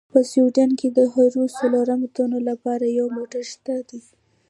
[0.13, 4.01] په سویډن کې د هرو څلورو تنو لپاره یو موټر شته دي.